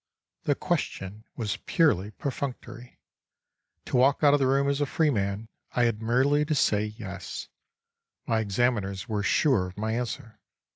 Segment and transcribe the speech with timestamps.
[0.45, 2.97] The question was purely perfunctory.
[3.85, 7.49] To walk out of the room a free man I had merely to say yes.
[8.25, 10.39] My examiners were sure of my answer.